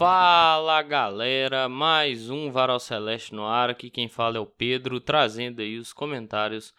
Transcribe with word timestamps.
Fala 0.00 0.80
galera, 0.80 1.68
mais 1.68 2.30
um 2.30 2.50
Varal 2.50 2.80
Celeste 2.80 3.34
no 3.34 3.44
ar. 3.44 3.68
Aqui 3.68 3.90
quem 3.90 4.08
fala 4.08 4.38
é 4.38 4.40
o 4.40 4.46
Pedro, 4.46 4.98
trazendo 4.98 5.60
aí 5.60 5.76
os 5.76 5.92
comentários 5.92 6.72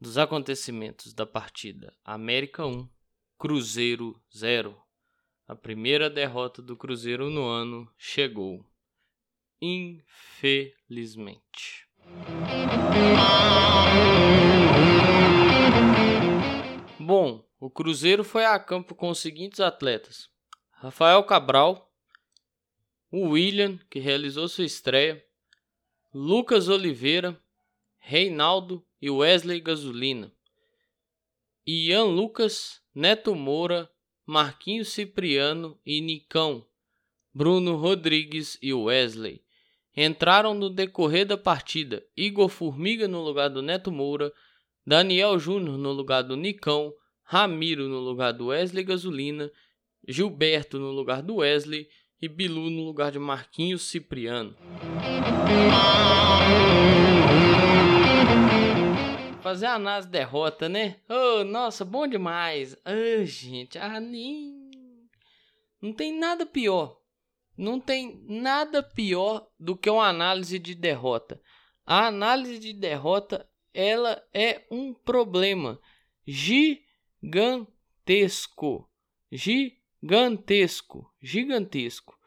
dos 0.00 0.16
acontecimentos 0.16 1.12
da 1.12 1.26
partida 1.26 1.92
América 2.04 2.64
1, 2.64 2.88
Cruzeiro 3.36 4.14
0. 4.32 4.80
A 5.48 5.56
primeira 5.56 6.08
derrota 6.08 6.62
do 6.62 6.76
Cruzeiro 6.76 7.28
no 7.28 7.48
ano 7.48 7.92
chegou. 7.98 8.64
Infelizmente. 9.60 11.88
Bom, 16.96 17.44
o 17.58 17.68
Cruzeiro 17.68 18.22
foi 18.22 18.44
a 18.44 18.56
campo 18.60 18.94
com 18.94 19.10
os 19.10 19.18
seguintes 19.18 19.58
atletas: 19.58 20.30
Rafael 20.70 21.24
Cabral, 21.24 21.89
William, 23.12 23.78
que 23.90 23.98
realizou 23.98 24.46
sua 24.48 24.64
estreia, 24.64 25.24
Lucas 26.14 26.68
Oliveira, 26.68 27.40
Reinaldo 27.98 28.84
e 29.00 29.10
Wesley 29.10 29.60
Gasolina, 29.60 30.32
Ian 31.66 32.04
Lucas, 32.04 32.80
Neto 32.94 33.34
Moura, 33.34 33.90
Marquinhos 34.24 34.88
Cipriano 34.88 35.78
e 35.84 36.00
Nicão, 36.00 36.64
Bruno 37.34 37.76
Rodrigues 37.76 38.58
e 38.62 38.72
Wesley. 38.72 39.42
Entraram 39.96 40.54
no 40.54 40.70
decorrer 40.70 41.26
da 41.26 41.36
partida 41.36 42.04
Igor 42.16 42.48
Formiga 42.48 43.08
no 43.08 43.22
lugar 43.22 43.48
do 43.48 43.60
Neto 43.60 43.90
Moura, 43.90 44.32
Daniel 44.86 45.38
Júnior 45.38 45.76
no 45.76 45.92
lugar 45.92 46.22
do 46.22 46.36
Nicão, 46.36 46.94
Ramiro 47.22 47.88
no 47.88 47.98
lugar 47.98 48.32
do 48.32 48.46
Wesley 48.46 48.84
Gasolina, 48.84 49.50
Gilberto 50.06 50.78
no 50.78 50.90
lugar 50.90 51.22
do 51.22 51.36
Wesley 51.36 51.88
e 52.20 52.28
Bilu 52.28 52.68
no 52.68 52.84
lugar 52.84 53.10
de 53.10 53.18
Marquinhos 53.18 53.80
Cipriano. 53.82 54.54
Fazer 59.42 59.66
a 59.66 59.74
análise 59.74 60.08
derrota, 60.08 60.68
né? 60.68 60.96
Oh, 61.08 61.44
nossa, 61.44 61.84
bom 61.84 62.06
demais. 62.06 62.76
Ah, 62.84 62.92
oh, 62.92 63.24
gente, 63.24 63.78
ah, 63.78 63.98
nem... 63.98 64.70
Não 65.80 65.94
tem 65.94 66.18
nada 66.18 66.44
pior. 66.44 67.00
Não 67.56 67.80
tem 67.80 68.22
nada 68.28 68.82
pior 68.82 69.48
do 69.58 69.74
que 69.76 69.88
uma 69.88 70.06
análise 70.06 70.58
de 70.58 70.74
derrota. 70.74 71.40
A 71.86 72.08
análise 72.08 72.58
de 72.58 72.74
derrota, 72.74 73.48
ela 73.72 74.22
é 74.34 74.66
um 74.70 74.92
problema 74.92 75.80
gigantesco. 76.26 78.86
Gigantesco 79.32 79.79
Gigantesco, 80.02 81.12
gigantesco. 81.20 82.18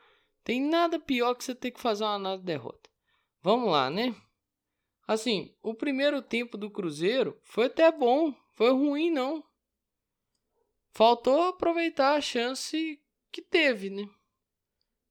Tem 0.44 0.62
nada 0.62 1.00
pior 1.00 1.34
que 1.34 1.44
você 1.44 1.56
ter 1.56 1.72
que 1.72 1.80
fazer 1.80 2.04
uma 2.04 2.16
análise 2.16 2.42
de 2.42 2.48
derrota. 2.48 2.90
Vamos 3.42 3.72
lá, 3.72 3.90
né? 3.90 4.16
Assim, 5.08 5.56
o 5.62 5.74
primeiro 5.74 6.22
tempo 6.22 6.58
do 6.58 6.70
Cruzeiro 6.70 7.40
foi 7.44 7.66
até 7.66 7.92
bom, 7.92 8.34
foi 8.54 8.72
ruim 8.72 9.10
não. 9.12 9.44
Faltou 10.92 11.42
aproveitar 11.44 12.16
a 12.16 12.22
chance 12.22 13.02
que 13.32 13.42
teve, 13.42 13.90
né? 13.90 14.08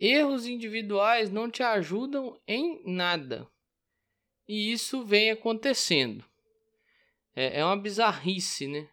Erros 0.00 0.46
individuais 0.46 1.30
não 1.30 1.50
te 1.50 1.62
ajudam 1.62 2.40
em 2.46 2.82
nada. 2.86 3.46
E 4.48 4.72
isso 4.72 5.04
vem 5.04 5.30
acontecendo. 5.30 6.24
É, 7.36 7.60
é 7.60 7.64
uma 7.64 7.76
bizarrice, 7.76 8.66
né? 8.66 8.88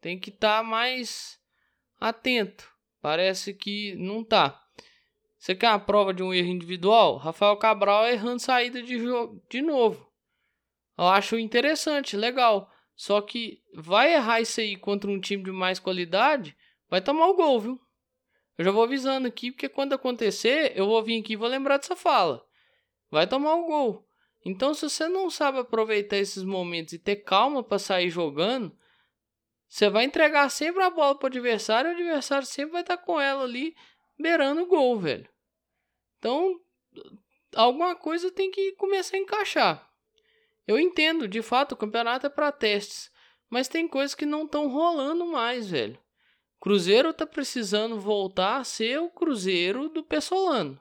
Tem 0.00 0.18
que 0.18 0.30
estar 0.30 0.58
tá 0.58 0.64
mais 0.64 1.40
atento. 2.00 2.73
Parece 3.04 3.52
que 3.52 3.94
não 3.96 4.24
tá. 4.24 4.58
Você 5.38 5.54
quer 5.54 5.68
uma 5.68 5.78
prova 5.78 6.14
de 6.14 6.22
um 6.22 6.32
erro 6.32 6.48
individual? 6.48 7.18
Rafael 7.18 7.54
Cabral 7.58 8.06
errando 8.06 8.40
saída 8.40 8.82
de 8.82 8.98
jogo 8.98 9.44
de 9.50 9.60
novo. 9.60 10.10
Eu 10.96 11.04
acho 11.08 11.38
interessante, 11.38 12.16
legal. 12.16 12.66
Só 12.96 13.20
que 13.20 13.60
vai 13.74 14.14
errar 14.14 14.40
isso 14.40 14.58
aí 14.58 14.74
contra 14.74 15.10
um 15.10 15.20
time 15.20 15.42
de 15.42 15.52
mais 15.52 15.78
qualidade, 15.78 16.56
vai 16.88 17.02
tomar 17.02 17.26
o 17.26 17.34
gol, 17.34 17.60
viu? 17.60 17.80
Eu 18.56 18.64
já 18.64 18.70
vou 18.70 18.84
avisando 18.84 19.28
aqui, 19.28 19.50
porque 19.52 19.68
quando 19.68 19.92
acontecer, 19.92 20.72
eu 20.74 20.86
vou 20.86 21.02
vir 21.02 21.20
aqui 21.20 21.34
e 21.34 21.36
vou 21.36 21.46
lembrar 21.46 21.76
dessa 21.76 21.94
fala. 21.94 22.42
Vai 23.10 23.26
tomar 23.26 23.54
o 23.56 23.66
gol. 23.66 24.08
Então, 24.46 24.72
se 24.72 24.88
você 24.88 25.08
não 25.08 25.28
sabe 25.28 25.58
aproveitar 25.58 26.16
esses 26.16 26.42
momentos 26.42 26.94
e 26.94 26.98
ter 26.98 27.16
calma 27.16 27.62
para 27.62 27.78
sair 27.78 28.08
jogando, 28.08 28.74
você 29.68 29.88
vai 29.88 30.04
entregar 30.04 30.48
sempre 30.50 30.82
a 30.82 30.90
bola 30.90 31.18
pro 31.18 31.26
adversário, 31.26 31.90
o 31.90 31.94
adversário 31.94 32.46
sempre 32.46 32.72
vai 32.72 32.80
estar 32.82 32.96
tá 32.96 33.02
com 33.02 33.20
ela 33.20 33.42
ali 33.42 33.74
beirando 34.18 34.62
o 34.62 34.66
gol, 34.66 34.98
velho. 34.98 35.28
Então, 36.18 36.60
alguma 37.54 37.94
coisa 37.96 38.30
tem 38.30 38.50
que 38.50 38.72
começar 38.72 39.16
a 39.16 39.20
encaixar. 39.20 39.90
Eu 40.66 40.78
entendo, 40.78 41.28
de 41.28 41.42
fato, 41.42 41.72
o 41.72 41.76
campeonato 41.76 42.26
é 42.26 42.30
para 42.30 42.52
testes, 42.52 43.10
mas 43.50 43.68
tem 43.68 43.86
coisas 43.86 44.14
que 44.14 44.24
não 44.24 44.44
estão 44.44 44.68
rolando 44.68 45.26
mais, 45.26 45.68
velho. 45.68 45.98
Cruzeiro 46.60 47.12
tá 47.12 47.26
precisando 47.26 48.00
voltar 48.00 48.56
a 48.56 48.64
ser 48.64 48.98
o 48.98 49.10
Cruzeiro 49.10 49.90
do 49.90 50.02
Pessolano. 50.02 50.80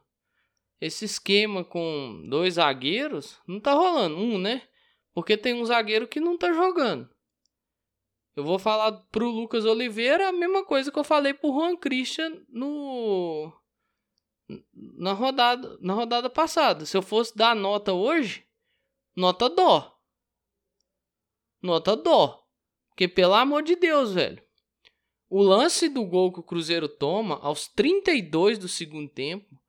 Esse 0.80 1.06
esquema 1.06 1.64
com 1.64 2.26
dois 2.30 2.54
zagueiros 2.54 3.40
não 3.46 3.60
tá 3.60 3.74
rolando, 3.74 4.18
um, 4.18 4.38
né? 4.38 4.62
Porque 5.14 5.36
tem 5.36 5.54
um 5.54 5.66
zagueiro 5.66 6.08
que 6.08 6.20
não 6.20 6.38
tá 6.38 6.54
jogando. 6.54 7.13
Eu 8.36 8.44
vou 8.44 8.58
falar 8.58 8.92
pro 9.12 9.30
Lucas 9.30 9.64
Oliveira 9.66 10.30
a 10.30 10.32
mesma 10.32 10.66
coisa 10.66 10.92
que 10.92 10.98
eu 10.98 11.04
falei 11.04 11.34
pro 11.34 11.54
Juan 11.54 11.76
Christian 11.78 12.42
no 12.50 13.54
na 14.74 15.14
rodada, 15.14 15.78
na 15.82 15.94
rodada 15.94 16.30
passada. 16.30 16.86
Se 16.86 16.98
eu 16.98 17.02
fosse 17.02 17.36
dar 17.36 17.56
nota 17.56 17.94
hoje, 17.94 18.46
nota 19.16 19.50
dó. 19.50 20.00
Nota 21.62 21.96
dó. 21.96 22.44
Porque 22.90 23.08
pelo 23.08 23.34
amor 23.36 23.64
de 23.64 23.76
Deus, 23.76 24.14
velho. 24.14 24.42
O 25.30 25.42
lance 25.42 25.90
do 25.90 26.06
gol 26.06 26.32
que 26.32 26.40
o 26.40 26.44
Cruzeiro 26.44 26.88
toma 26.88 27.40
aos 27.42 27.68
32 27.68 28.60
do 28.60 28.68
segundo 28.68 29.10
tempo 29.10 29.60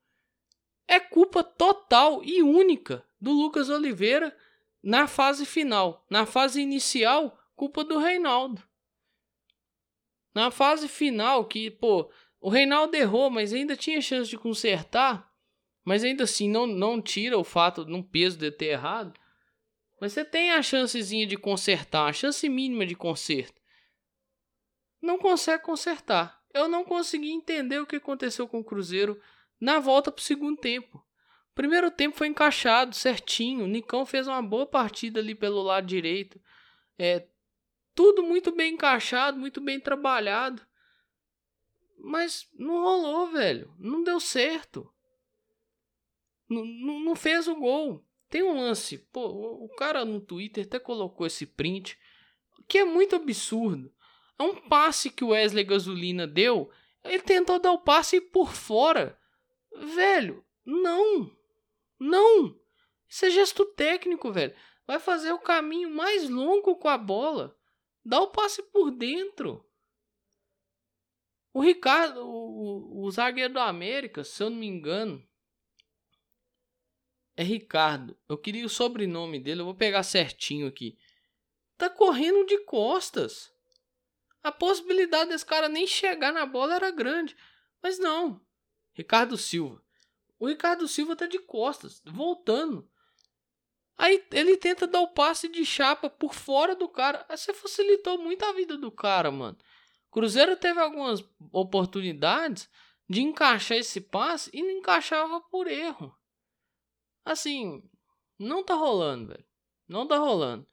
é 0.87 0.99
culpa 0.99 1.43
total 1.43 2.23
e 2.23 2.43
única 2.43 3.03
do 3.19 3.31
Lucas 3.31 3.69
Oliveira 3.69 4.35
na 4.83 5.07
fase 5.07 5.45
final. 5.45 6.05
Na 6.09 6.25
fase 6.27 6.61
inicial, 6.61 7.35
culpa 7.55 7.83
do 7.83 7.97
Reinaldo. 7.97 8.61
Na 10.33 10.51
fase 10.51 10.87
final, 10.87 11.45
que, 11.45 11.71
pô, 11.71 12.11
o 12.39 12.49
Reinaldo 12.49 12.95
errou, 12.95 13.29
mas 13.29 13.53
ainda 13.53 13.75
tinha 13.75 14.01
chance 14.01 14.29
de 14.29 14.37
consertar. 14.37 15.33
Mas 15.83 16.03
ainda 16.03 16.23
assim, 16.23 16.49
não, 16.49 16.67
não 16.67 17.01
tira 17.01 17.37
o 17.37 17.43
fato, 17.43 17.85
não 17.85 18.03
peso 18.03 18.37
de 18.37 18.51
ter 18.51 18.67
errado. 18.67 19.17
Mas 20.01 20.13
você 20.13 20.25
tem 20.25 20.51
a 20.51 20.61
chancezinha 20.61 21.25
de 21.25 21.37
consertar, 21.37 22.09
a 22.09 22.13
chance 22.13 22.47
mínima 22.49 22.85
de 22.85 22.95
conserto. 22.95 23.61
Não 25.01 25.17
consegue 25.17 25.63
consertar. 25.63 26.41
Eu 26.53 26.67
não 26.67 26.83
consegui 26.83 27.31
entender 27.31 27.79
o 27.79 27.85
que 27.85 27.97
aconteceu 27.97 28.47
com 28.47 28.59
o 28.59 28.63
Cruzeiro 28.63 29.19
na 29.59 29.79
volta 29.79 30.11
para 30.11 30.19
o 30.19 30.23
segundo 30.23 30.57
tempo. 30.57 30.97
O 31.51 31.55
primeiro 31.55 31.89
tempo 31.91 32.17
foi 32.17 32.27
encaixado 32.27 32.95
certinho. 32.95 33.63
O 33.63 33.67
Nicão 33.67 34.05
fez 34.05 34.27
uma 34.27 34.41
boa 34.41 34.65
partida 34.65 35.19
ali 35.19 35.35
pelo 35.35 35.61
lado 35.61 35.87
direito. 35.87 36.41
É, 36.97 37.27
tudo 37.95 38.21
muito 38.21 38.51
bem 38.51 38.73
encaixado, 38.73 39.39
muito 39.39 39.61
bem 39.61 39.79
trabalhado. 39.79 40.61
Mas 41.97 42.47
não 42.53 42.83
rolou, 42.83 43.27
velho. 43.27 43.73
Não 43.79 44.03
deu 44.03 44.19
certo. 44.19 44.87
Não, 46.47 46.63
não, 46.65 47.15
fez 47.15 47.47
o 47.47 47.55
gol. 47.55 48.05
Tem 48.29 48.43
um 48.43 48.59
lance. 48.59 48.97
Pô, 48.97 49.27
o 49.63 49.69
cara 49.69 50.03
no 50.03 50.19
Twitter 50.19 50.65
até 50.65 50.77
colocou 50.77 51.25
esse 51.25 51.45
print. 51.45 51.97
Que 52.67 52.79
é 52.79 52.85
muito 52.85 53.15
absurdo. 53.15 53.91
É 54.37 54.43
um 54.43 54.55
passe 54.55 55.09
que 55.09 55.23
o 55.23 55.29
Wesley 55.29 55.63
Gasolina 55.63 56.27
deu. 56.27 56.69
Ele 57.03 57.21
tentou 57.21 57.59
dar 57.59 57.71
o 57.71 57.79
passe 57.79 58.19
por 58.19 58.53
fora. 58.53 59.17
Velho, 59.73 60.43
não. 60.65 61.31
Não. 61.97 62.59
Isso 63.07 63.25
é 63.25 63.29
gesto 63.29 63.65
técnico, 63.65 64.31
velho. 64.31 64.53
Vai 64.85 64.99
fazer 64.99 65.31
o 65.31 65.39
caminho 65.39 65.89
mais 65.89 66.29
longo 66.29 66.75
com 66.75 66.89
a 66.89 66.97
bola. 66.97 67.57
Dá 68.05 68.21
o 68.21 68.27
passe 68.27 68.61
por 68.61 68.91
dentro. 68.91 69.65
O 71.51 71.61
Ricardo, 71.61 72.21
o, 72.23 73.03
o 73.03 73.11
zagueiro 73.11 73.53
do 73.53 73.59
América, 73.59 74.23
se 74.23 74.43
eu 74.43 74.49
não 74.49 74.57
me 74.57 74.67
engano, 74.67 75.25
é 77.35 77.43
Ricardo. 77.43 78.15
Eu 78.29 78.37
queria 78.37 78.65
o 78.65 78.69
sobrenome 78.69 79.39
dele, 79.39 79.61
eu 79.61 79.65
vou 79.65 79.73
pegar 79.73 80.03
certinho 80.03 80.67
aqui. 80.67 80.97
Tá 81.77 81.89
correndo 81.89 82.45
de 82.45 82.59
costas. 82.59 83.51
A 84.43 84.51
possibilidade 84.51 85.31
desse 85.31 85.45
cara 85.45 85.67
nem 85.67 85.87
chegar 85.87 86.31
na 86.31 86.45
bola 86.45 86.75
era 86.75 86.91
grande. 86.91 87.35
Mas 87.81 87.97
não. 87.97 88.39
Ricardo 88.93 89.37
Silva. 89.37 89.83
O 90.37 90.47
Ricardo 90.47 90.87
Silva 90.87 91.15
tá 91.15 91.25
de 91.25 91.39
costas, 91.39 92.01
voltando. 92.05 92.89
Aí 93.97 94.25
ele 94.31 94.57
tenta 94.57 94.85
dar 94.85 95.01
o 95.01 95.13
passe 95.13 95.47
de 95.47 95.65
chapa 95.65 96.09
por 96.09 96.33
fora 96.33 96.75
do 96.75 96.89
cara. 96.89 97.25
Você 97.29 97.53
facilitou 97.53 98.17
muito 98.17 98.43
a 98.43 98.51
vida 98.51 98.77
do 98.77 98.91
cara, 98.91 99.31
mano. 99.31 99.57
Cruzeiro 100.11 100.57
teve 100.57 100.79
algumas 100.79 101.23
oportunidades 101.51 102.69
de 103.09 103.21
encaixar 103.21 103.77
esse 103.77 104.01
passe 104.01 104.49
e 104.53 104.61
não 104.61 104.71
encaixava 104.71 105.39
por 105.41 105.67
erro. 105.67 106.15
Assim, 107.23 107.83
não 108.37 108.63
tá 108.63 108.73
rolando, 108.73 109.27
velho. 109.27 109.45
Não 109.87 110.07
tá 110.07 110.17
rolando. 110.17 110.67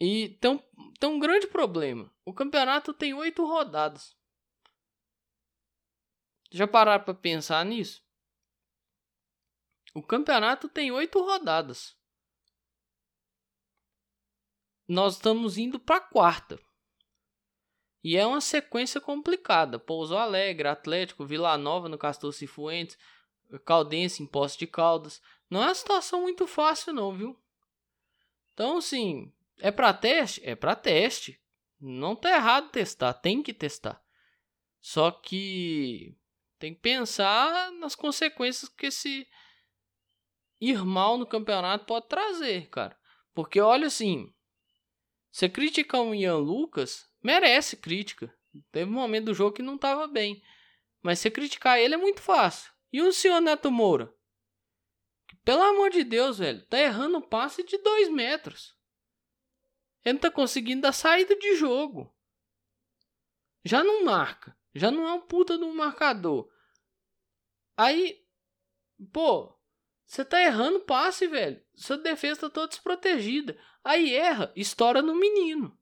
E 0.00 0.30
tem 0.40 0.50
um, 0.50 0.92
tem 0.98 1.08
um 1.08 1.18
grande 1.18 1.46
problema. 1.46 2.12
O 2.24 2.32
campeonato 2.32 2.92
tem 2.92 3.14
oito 3.14 3.44
rodadas. 3.44 4.16
Já 6.50 6.66
pararam 6.66 7.04
pra 7.04 7.14
pensar 7.14 7.64
nisso? 7.64 8.04
O 9.94 10.02
campeonato 10.02 10.68
tem 10.68 10.90
oito 10.92 11.20
rodadas. 11.20 11.96
Nós 14.88 15.14
estamos 15.14 15.58
indo 15.58 15.78
para 15.78 15.96
a 15.96 16.00
quarta. 16.00 16.58
E 18.02 18.16
é 18.16 18.24
uma 18.24 18.40
sequência 18.40 19.00
complicada. 19.00 19.78
Pouso 19.78 20.16
Alegre, 20.16 20.68
Atlético, 20.68 21.26
Vila 21.26 21.58
Nova 21.58 21.88
no 21.88 21.98
Castor 21.98 22.32
Cifuentes, 22.32 22.96
Caldense 23.64 24.22
em 24.22 24.26
Poço 24.26 24.58
de 24.58 24.66
Caldas. 24.66 25.20
Não 25.50 25.62
é 25.62 25.66
uma 25.66 25.74
situação 25.74 26.22
muito 26.22 26.46
fácil 26.46 26.92
não, 26.92 27.12
viu? 27.12 27.36
Então, 28.54 28.78
assim, 28.78 29.32
é 29.58 29.70
para 29.70 29.92
teste? 29.92 30.40
É 30.44 30.54
para 30.54 30.76
teste. 30.76 31.40
Não 31.80 32.14
tá 32.14 32.30
errado 32.30 32.70
testar, 32.70 33.12
tem 33.12 33.42
que 33.42 33.52
testar. 33.52 34.00
Só 34.80 35.10
que 35.10 36.16
tem 36.58 36.74
que 36.74 36.80
pensar 36.80 37.72
nas 37.72 37.94
consequências 37.94 38.68
que 38.68 38.86
esse 38.86 39.26
ir 40.60 40.84
mal 40.84 41.18
no 41.18 41.26
campeonato 41.26 41.84
pode 41.86 42.06
trazer, 42.08 42.68
cara. 42.68 42.96
Porque 43.34 43.60
olha 43.60 43.88
assim, 43.88 44.32
você 45.36 45.50
criticar 45.50 46.00
o 46.00 46.14
Ian 46.14 46.38
Lucas, 46.38 47.06
merece 47.22 47.76
crítica. 47.76 48.34
Teve 48.72 48.90
um 48.90 48.94
momento 48.94 49.26
do 49.26 49.34
jogo 49.34 49.54
que 49.54 49.60
não 49.60 49.76
tava 49.76 50.06
bem. 50.06 50.42
Mas 51.02 51.18
você 51.18 51.30
criticar 51.30 51.78
ele 51.78 51.92
é 51.92 51.98
muito 51.98 52.22
fácil. 52.22 52.72
E 52.90 53.02
o 53.02 53.12
senhor 53.12 53.42
Neto 53.42 53.70
Moura? 53.70 54.10
Pelo 55.44 55.60
amor 55.60 55.90
de 55.90 56.04
Deus, 56.04 56.38
velho, 56.38 56.64
tá 56.68 56.78
errando 56.80 57.20
passe 57.20 57.62
de 57.62 57.76
dois 57.76 58.08
metros. 58.08 58.74
Ele 60.02 60.14
não 60.14 60.20
tá 60.20 60.30
conseguindo 60.30 60.80
dar 60.80 60.94
saída 60.94 61.36
de 61.36 61.54
jogo. 61.56 62.16
Já 63.62 63.84
não 63.84 64.06
marca. 64.06 64.56
Já 64.74 64.90
não 64.90 65.06
é 65.06 65.12
um 65.12 65.20
puta 65.20 65.58
de 65.58 65.64
um 65.64 65.74
marcador. 65.74 66.50
Aí, 67.76 68.26
pô, 69.12 69.54
você 70.06 70.24
tá 70.24 70.40
errando 70.40 70.80
passe, 70.80 71.26
velho. 71.26 71.62
Sua 71.74 71.98
defesa 71.98 72.40
tá 72.40 72.48
toda 72.48 72.68
desprotegida. 72.68 73.60
Aí 73.86 74.16
erra, 74.16 74.52
estoura 74.56 75.00
no 75.00 75.14
menino. 75.14 75.78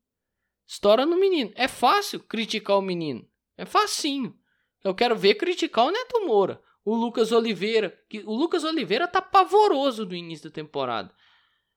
Estoura 0.67 1.07
no 1.07 1.17
menino. 1.17 1.51
É 1.55 1.67
fácil 1.67 2.21
criticar 2.21 2.77
o 2.77 2.83
menino. 2.83 3.27
É 3.57 3.65
facinho. 3.65 4.39
Eu 4.85 4.95
quero 4.95 5.17
ver 5.17 5.37
criticar 5.37 5.87
o 5.87 5.91
Neto 5.91 6.27
Moura. 6.27 6.63
O 6.85 6.95
Lucas 6.95 7.33
Oliveira. 7.33 7.99
Que, 8.11 8.19
o 8.27 8.35
Lucas 8.35 8.63
Oliveira 8.63 9.09
tá 9.09 9.23
pavoroso 9.23 10.05
do 10.05 10.15
início 10.15 10.51
da 10.51 10.55
temporada. 10.55 11.15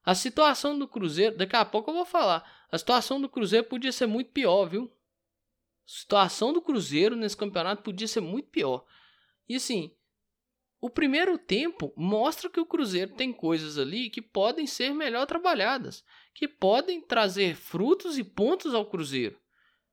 A 0.03 0.13
situação 0.13 0.77
do 0.77 0.85
Cruzeiro, 0.85 1.37
daqui 1.37 1.55
a 1.55 1.63
pouco 1.63 1.91
eu 1.91 1.95
vou 1.95 2.05
falar. 2.05 2.45
A 2.69 2.77
situação 2.77 3.21
do 3.21 3.29
Cruzeiro 3.29 3.65
podia 3.65 3.93
ser 3.93 4.05
muito 4.05 4.29
pior, 4.31 4.65
viu? 4.65 4.83
A 4.83 5.89
situação 5.89 6.51
do 6.51 6.61
Cruzeiro 6.61 7.15
nesse 7.15 7.37
campeonato 7.37 7.83
podia 7.83 8.05
ser 8.07 8.19
muito 8.19 8.49
pior. 8.49 8.85
E 9.47 9.55
assim, 9.55 9.95
o 10.87 10.89
primeiro 10.89 11.37
tempo 11.37 11.93
mostra 11.95 12.49
que 12.49 12.59
o 12.59 12.65
Cruzeiro 12.65 13.13
tem 13.13 13.33
coisas 13.33 13.77
ali 13.77 14.09
que 14.09 14.21
podem 14.21 14.65
ser 14.65 14.93
melhor 14.93 15.25
trabalhadas, 15.25 16.03
que 16.33 16.47
podem 16.47 17.01
trazer 17.01 17.55
frutos 17.55 18.17
e 18.17 18.23
pontos 18.23 18.73
ao 18.73 18.89
Cruzeiro. 18.89 19.39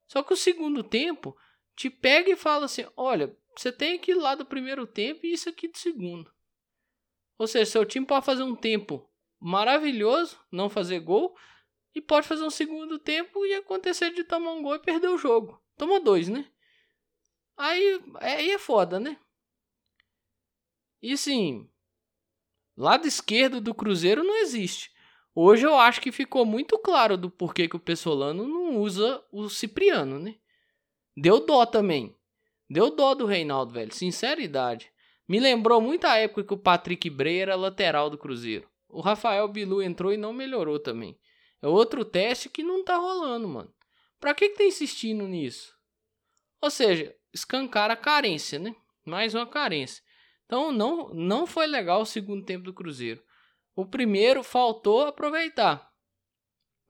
Só 0.06 0.22
que 0.22 0.32
o 0.32 0.36
segundo 0.36 0.84
tempo 0.84 1.36
te 1.76 1.90
pega 1.90 2.30
e 2.30 2.36
fala 2.36 2.66
assim: 2.66 2.86
olha, 2.96 3.36
você 3.56 3.72
tem 3.72 3.94
aquilo 3.94 4.20
lá 4.20 4.36
do 4.36 4.46
primeiro 4.46 4.86
tempo 4.86 5.26
e 5.26 5.32
isso 5.32 5.48
aqui 5.48 5.66
do 5.66 5.76
segundo. 5.76 6.32
Ou 7.36 7.48
seja, 7.48 7.72
seu 7.72 7.84
time 7.84 8.06
pode 8.06 8.24
fazer 8.24 8.44
um 8.44 8.54
tempo 8.54 9.10
maravilhoso, 9.40 10.38
não 10.50 10.70
fazer 10.70 11.00
gol, 11.00 11.36
e 11.92 12.00
pode 12.00 12.26
fazer 12.26 12.44
um 12.44 12.50
segundo 12.50 12.98
tempo 13.00 13.44
e 13.44 13.54
acontecer 13.54 14.12
de 14.12 14.22
tomar 14.22 14.52
um 14.52 14.62
gol 14.62 14.76
e 14.76 14.78
perder 14.78 15.08
o 15.08 15.18
jogo. 15.18 15.60
Toma 15.76 15.98
dois, 15.98 16.28
né? 16.28 16.48
Aí, 17.56 18.00
aí 18.20 18.50
é 18.50 18.58
foda, 18.58 19.00
né? 19.00 19.18
E 21.06 21.18
sim, 21.18 21.68
lado 22.74 23.06
esquerdo 23.06 23.60
do 23.60 23.74
Cruzeiro 23.74 24.24
não 24.24 24.36
existe. 24.38 24.90
Hoje 25.34 25.66
eu 25.66 25.76
acho 25.76 26.00
que 26.00 26.10
ficou 26.10 26.46
muito 26.46 26.78
claro 26.78 27.18
do 27.18 27.28
porquê 27.28 27.68
que 27.68 27.76
o 27.76 27.78
Pessolano 27.78 28.48
não 28.48 28.78
usa 28.78 29.22
o 29.30 29.50
Cipriano, 29.50 30.18
né? 30.18 30.36
Deu 31.14 31.44
dó 31.44 31.66
também. 31.66 32.16
Deu 32.70 32.90
dó 32.90 33.14
do 33.14 33.26
Reinaldo, 33.26 33.74
velho. 33.74 33.92
Sinceridade. 33.92 34.90
Me 35.28 35.38
lembrou 35.38 35.78
muito 35.78 36.06
a 36.06 36.16
época 36.16 36.42
que 36.42 36.54
o 36.54 36.58
Patrick 36.58 37.10
Bray 37.10 37.40
era 37.40 37.54
lateral 37.54 38.08
do 38.08 38.16
Cruzeiro. 38.16 38.66
O 38.88 39.02
Rafael 39.02 39.46
Bilu 39.46 39.82
entrou 39.82 40.10
e 40.10 40.16
não 40.16 40.32
melhorou 40.32 40.78
também. 40.78 41.18
É 41.60 41.68
outro 41.68 42.02
teste 42.02 42.48
que 42.48 42.62
não 42.62 42.82
tá 42.82 42.96
rolando, 42.96 43.46
mano. 43.46 43.74
Pra 44.18 44.34
que 44.34 44.48
que 44.48 44.56
tá 44.56 44.64
insistindo 44.64 45.28
nisso? 45.28 45.76
Ou 46.62 46.70
seja, 46.70 47.14
escancar 47.30 47.90
a 47.90 47.96
carência, 47.96 48.58
né? 48.58 48.74
Mais 49.04 49.34
uma 49.34 49.46
carência. 49.46 50.02
Então 50.46 50.72
não, 50.72 51.08
não 51.14 51.46
foi 51.46 51.66
legal 51.66 52.02
o 52.02 52.06
segundo 52.06 52.44
tempo 52.44 52.64
do 52.64 52.74
Cruzeiro. 52.74 53.22
O 53.74 53.84
primeiro 53.84 54.42
faltou 54.42 55.06
aproveitar. 55.06 55.90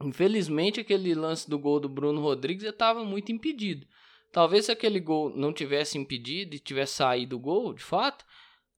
Infelizmente, 0.03 0.81
aquele 0.81 1.15
lance 1.15 1.49
do 1.49 1.59
gol 1.59 1.81
do 1.81 1.89
Bruno 1.89 2.21
Rodrigues 2.21 2.65
estava 2.65 3.05
muito 3.05 3.33
impedido. 3.33 3.87
Talvez 4.33 4.67
se 4.67 4.73
aquele 4.73 5.01
gol 5.01 5.31
não 5.31 5.53
tivesse 5.53 5.97
impedido 5.97 6.55
e 6.55 6.59
tivesse 6.59 6.95
saído 6.95 7.37
o 7.37 7.41
gol, 7.41 7.73
de 7.73 7.83
fato, 7.83 8.25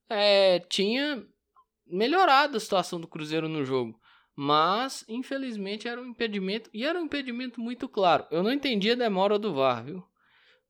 é, 0.08 0.60
tinha 0.60 1.26
melhorado 1.86 2.56
a 2.56 2.60
situação 2.60 3.00
do 3.00 3.08
Cruzeiro 3.08 3.48
no 3.48 3.64
jogo. 3.64 3.98
Mas, 4.36 5.02
infelizmente, 5.08 5.88
era 5.88 6.00
um 6.00 6.06
impedimento. 6.06 6.68
E 6.74 6.84
era 6.84 7.00
um 7.00 7.06
impedimento 7.06 7.58
muito 7.58 7.88
claro. 7.88 8.26
Eu 8.30 8.42
não 8.42 8.52
entendi 8.52 8.90
a 8.90 8.94
demora 8.94 9.38
do 9.38 9.54
VAR, 9.54 9.82
viu? 9.82 10.04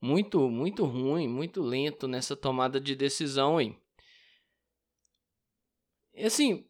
Muito, 0.00 0.48
muito 0.48 0.84
ruim, 0.84 1.26
muito 1.26 1.60
lento 1.62 2.06
nessa 2.06 2.36
tomada 2.36 2.80
de 2.80 2.94
decisão 2.94 3.58
aí. 3.58 3.76
Assim, 6.24 6.68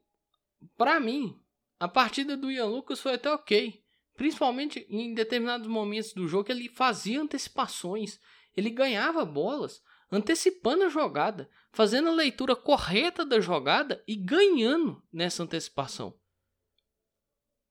para 0.76 0.98
mim, 0.98 1.40
a 1.78 1.86
partida 1.86 2.36
do 2.36 2.50
Ian 2.50 2.66
Lucas 2.66 3.00
foi 3.00 3.14
até 3.14 3.30
ok. 3.30 3.82
Principalmente 4.16 4.86
em 4.88 5.12
determinados 5.14 5.66
momentos 5.66 6.12
do 6.12 6.26
jogo, 6.26 6.50
ele 6.50 6.68
fazia 6.68 7.20
antecipações, 7.20 8.18
ele 8.56 8.70
ganhava 8.70 9.24
bolas, 9.24 9.82
antecipando 10.10 10.84
a 10.84 10.88
jogada, 10.88 11.50
fazendo 11.70 12.08
a 12.08 12.12
leitura 12.12 12.56
correta 12.56 13.26
da 13.26 13.40
jogada 13.40 14.02
e 14.08 14.16
ganhando 14.16 15.02
nessa 15.12 15.42
antecipação. 15.42 16.18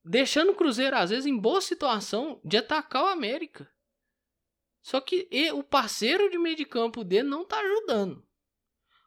Deixando 0.03 0.51
o 0.51 0.55
Cruzeiro, 0.55 0.95
às 0.95 1.09
vezes, 1.09 1.25
em 1.25 1.35
boa 1.35 1.61
situação 1.61 2.39
de 2.43 2.57
atacar 2.57 3.03
o 3.03 3.07
América. 3.07 3.67
Só 4.83 5.01
que 5.01 5.27
o 5.51 5.63
parceiro 5.63 6.29
de 6.29 6.37
meio 6.37 6.55
de 6.55 6.63
campo 6.63 7.03
dele 7.03 7.27
não 7.27 7.41
está 7.41 7.59
ajudando. 7.59 8.23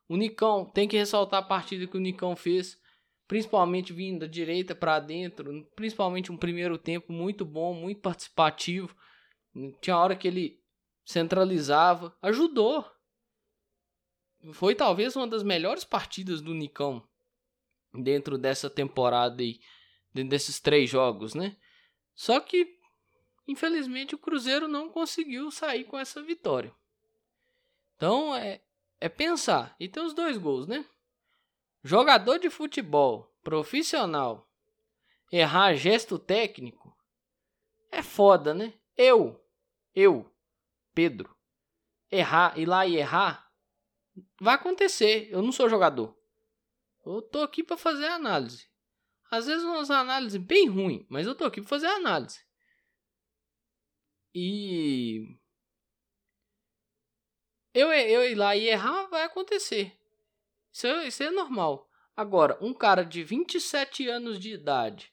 O 0.09 0.17
Nicão 0.17 0.65
tem 0.65 0.89
que 0.89 0.97
ressaltar 0.97 1.41
a 1.41 1.47
partida 1.47 1.87
que 1.87 1.97
o 1.97 2.01
Nicão 2.01 2.35
fez, 2.35 2.81
principalmente 3.27 3.93
vindo 3.93 4.21
da 4.21 4.27
direita 4.27 4.75
para 4.75 4.99
dentro, 4.99 5.69
principalmente 5.77 6.33
um 6.33 6.37
primeiro 6.37 6.79
tempo 6.79 7.13
muito 7.13 7.45
bom, 7.45 7.75
muito 7.75 8.01
participativo. 8.01 8.97
Tinha 9.81 9.99
hora 9.99 10.17
que 10.17 10.27
ele 10.27 10.63
centralizava, 11.05 12.17
ajudou. 12.23 12.85
Foi 14.53 14.75
talvez 14.75 15.15
uma 15.15 15.27
das 15.27 15.43
melhores 15.43 15.85
partidas 15.85 16.41
do 16.41 16.55
Nicão 16.55 17.07
dentro 17.93 18.39
dessa 18.39 18.71
temporada 18.71 19.43
aí, 19.43 19.61
dentro 20.13 20.31
desses 20.31 20.61
três 20.61 20.89
jogos, 20.89 21.35
né? 21.35 21.57
Só 22.15 22.41
que 22.41 22.79
infelizmente 23.47 24.15
o 24.15 24.19
Cruzeiro 24.19 24.69
não 24.69 24.91
conseguiu 24.91 25.51
sair 25.51 25.85
com 25.85 25.99
essa 25.99 26.23
vitória. 26.23 26.75
Então 27.97 28.35
é, 28.35 28.63
é 29.01 29.09
pensar. 29.09 29.75
E 29.79 29.89
tem 29.89 30.03
os 30.03 30.15
dois 30.15 30.37
gols, 30.37 30.67
né? 30.67 30.85
Jogador 31.83 32.39
de 32.39 32.51
futebol 32.51 33.35
profissional 33.43 34.49
errar 35.31 35.75
gesto 35.75 36.19
técnico 36.19 36.97
é 37.91 38.03
foda, 38.03 38.53
né? 38.53 38.75
Eu, 38.97 39.43
eu, 39.95 40.31
Pedro, 40.95 41.35
errar, 42.11 42.59
ir 42.59 42.67
lá 42.67 42.87
e 42.87 42.97
errar, 42.97 43.51
vai 44.41 44.55
acontecer. 44.55 45.29
Eu 45.31 45.43
não 45.43 45.53
sou 45.53 45.69
jogador. 45.69 46.17
Eu 47.05 47.23
tô 47.23 47.43
aqui 47.43 47.63
para 47.63 47.77
fazer 47.77 48.07
análise. 48.07 48.69
Às 49.31 49.47
vezes 49.47 49.65
umas 49.65 49.91
análises 49.91 50.41
bem 50.41 50.69
ruim, 50.69 51.07
mas 51.09 51.27
eu 51.27 51.35
tô 51.35 51.45
aqui 51.45 51.61
para 51.61 51.69
fazer 51.69 51.87
análise. 51.87 52.41
E 54.35 55.38
eu, 57.79 57.93
eu 57.93 58.31
ir 58.31 58.35
lá 58.35 58.57
e 58.57 58.69
errar 58.69 59.07
vai 59.07 59.23
acontecer. 59.25 59.97
Isso 60.73 60.87
é, 60.87 61.07
isso 61.07 61.23
é 61.23 61.31
normal. 61.31 61.89
Agora, 62.17 62.59
um 62.61 62.75
cara 62.75 63.05
de 63.05 63.23
27 63.23 64.09
anos 64.09 64.39
de 64.39 64.53
idade 64.53 65.13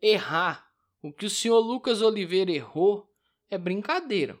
errar 0.00 0.70
o 1.02 1.12
que 1.12 1.24
o 1.26 1.30
senhor 1.30 1.60
Lucas 1.60 2.02
Oliveira 2.02 2.50
errou 2.50 3.10
é 3.50 3.56
brincadeira. 3.56 4.38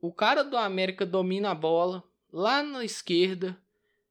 O 0.00 0.12
cara 0.12 0.42
do 0.42 0.56
América 0.56 1.06
domina 1.06 1.50
a 1.50 1.54
bola 1.54 2.02
lá 2.32 2.62
na 2.62 2.84
esquerda 2.84 3.56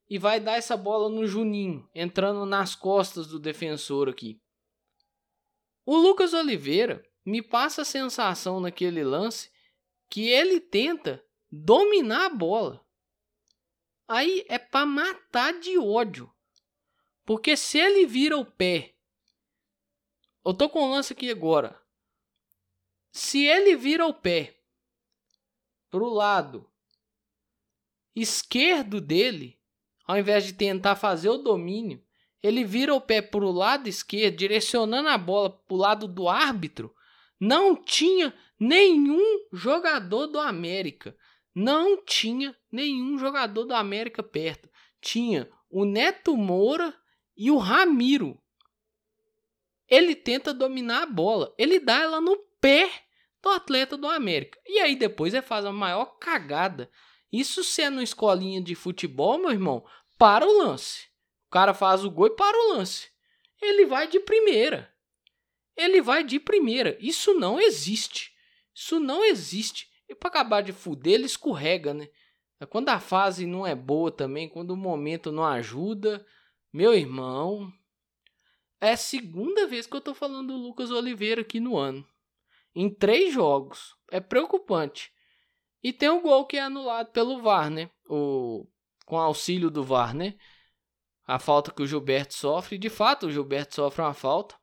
e 0.10 0.18
vai 0.18 0.40
dar 0.40 0.54
essa 0.54 0.78
bola 0.78 1.10
no 1.10 1.26
Juninho, 1.26 1.90
entrando 1.94 2.46
nas 2.46 2.76
costas 2.76 3.28
do 3.28 3.40
defensor 3.40 4.10
aqui. 4.10 4.42
O 5.86 5.98
Lucas 5.98 6.34
Oliveira 6.34 7.04
me 7.26 7.42
passa 7.42 7.82
a 7.82 7.86
sensação 7.86 8.60
naquele 8.60 9.04
lance 9.04 9.52
que 10.10 10.28
ele 10.28 10.60
tenta 10.60 11.24
dominar 11.52 12.28
a 12.28 12.30
bola. 12.30 12.86
Aí 14.08 14.46
é 14.48 14.58
para 14.58 14.86
matar 14.86 15.60
de 15.60 15.78
ódio. 15.78 16.32
Porque 17.26 17.56
se 17.58 17.78
ele 17.78 18.06
vira 18.06 18.38
o 18.38 18.46
pé. 18.46 18.96
Eu 20.44 20.54
tô 20.54 20.70
com 20.70 20.84
um 20.84 20.92
lance 20.92 21.14
aqui 21.14 21.30
agora. 21.30 21.80
Se 23.12 23.46
ele 23.46 23.76
vira 23.76 24.06
o 24.06 24.14
pé 24.14 24.58
pro 25.90 26.10
lado 26.10 26.70
esquerdo 28.16 29.00
dele, 29.00 29.60
ao 30.06 30.18
invés 30.18 30.46
de 30.46 30.54
tentar 30.54 30.96
fazer 30.96 31.30
o 31.30 31.38
domínio, 31.38 32.04
ele 32.42 32.64
vira 32.64 32.94
o 32.94 33.02
pé 33.02 33.22
pro 33.22 33.52
lado 33.52 33.88
esquerdo, 33.88 34.38
direcionando 34.38 35.10
a 35.10 35.18
bola 35.18 35.50
pro 35.50 35.76
lado 35.76 36.08
do 36.08 36.28
árbitro. 36.28 36.94
Não 37.40 37.76
tinha 37.76 38.34
nenhum 38.60 39.48
jogador 39.54 40.28
do 40.28 40.40
América. 40.40 41.16
Não 41.54 42.04
tinha 42.04 42.56
nenhum 42.72 43.18
jogador 43.18 43.66
do 43.66 43.74
América 43.74 44.24
perto. 44.24 44.70
Tinha 45.02 45.50
o 45.70 45.86
Neto 45.86 46.36
Moura 46.38 46.96
e 47.36 47.52
o 47.52 47.58
Ramiro. 47.58 48.42
Ele 49.88 50.16
tenta 50.16 50.54
dominar 50.54 51.04
a 51.04 51.06
bola. 51.06 51.54
Ele 51.58 51.80
dá 51.80 52.02
ela 52.02 52.22
no 52.22 52.38
pé 52.62 52.90
do 53.42 53.50
atleta 53.50 53.98
do 53.98 54.08
América. 54.08 54.60
E 54.66 54.80
aí 54.80 54.96
depois 54.96 55.34
ele 55.34 55.42
faz 55.42 55.66
a 55.66 55.72
maior 55.72 56.18
cagada. 56.18 56.90
Isso 57.32 57.64
sendo 57.64 58.02
escolinha 58.02 58.62
de 58.62 58.76
futebol, 58.76 59.38
meu 59.38 59.52
irmão, 59.52 59.86
para 60.18 60.46
o 60.46 60.58
lance. 60.58 61.08
O 61.48 61.52
cara 61.52 61.74
faz 61.74 62.06
o 62.06 62.12
gol 62.12 62.28
e 62.28 62.36
para 62.36 62.58
o 62.58 62.74
lance. 62.74 63.10
Ele 63.62 63.86
vai 63.86 64.08
de 64.08 64.20
primeira. 64.20 64.94
Ele 65.76 66.02
vai 66.02 66.24
de 66.24 66.40
primeira. 66.40 66.98
Isso 67.00 67.34
não 67.34 67.60
existe. 67.60 68.32
Isso 68.74 69.00
não 69.00 69.24
existe. 69.26 69.91
E 70.12 70.16
para 70.16 70.28
acabar 70.28 70.62
de 70.62 70.74
fuder, 70.74 71.14
ele 71.14 71.26
escorrega, 71.26 71.94
né? 71.94 72.10
É 72.60 72.66
quando 72.66 72.90
a 72.90 73.00
fase 73.00 73.46
não 73.46 73.66
é 73.66 73.74
boa 73.74 74.12
também, 74.12 74.50
quando 74.50 74.72
o 74.72 74.76
momento 74.76 75.32
não 75.32 75.46
ajuda, 75.46 76.26
meu 76.72 76.94
irmão, 76.94 77.72
é 78.82 78.92
a 78.92 78.98
segunda 78.98 79.66
vez 79.68 79.88
que 79.88 79.96
eu 79.96 80.02
tô 80.02 80.14
falando 80.14 80.50
do 80.50 80.58
Lucas 80.60 80.92
Oliveira 80.92 81.40
aqui 81.40 81.62
no 81.62 81.78
ano. 81.78 82.06
Em 82.76 82.94
três 82.94 83.34
jogos. 83.34 83.96
É 84.12 84.20
preocupante. 84.20 85.14
E 85.82 85.94
tem 85.94 86.10
o 86.10 86.20
gol 86.20 86.46
que 86.46 86.58
é 86.58 86.62
anulado 86.62 87.10
pelo 87.12 87.42
VAR, 87.42 87.70
né? 87.70 87.90
O, 88.10 88.68
com 89.06 89.18
auxílio 89.18 89.72
do 89.72 89.82
VAR, 89.82 90.14
né? 90.14 90.36
A 91.26 91.40
falta 91.40 91.72
que 91.72 91.82
o 91.82 91.88
Gilberto 91.88 92.34
sofre. 92.34 92.78
De 92.78 92.90
fato, 92.90 93.28
o 93.28 93.32
Gilberto 93.32 93.76
sofre 93.76 94.02
uma 94.02 94.14
falta. 94.14 94.60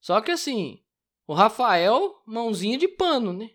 Só 0.00 0.18
que 0.22 0.30
assim, 0.30 0.82
o 1.30 1.32
Rafael, 1.32 2.20
mãozinha 2.26 2.76
de 2.76 2.88
pano, 2.88 3.32
né? 3.32 3.52